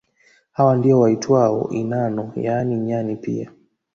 [0.51, 3.51] Hawa ndio waitwao inano yaani nyani pia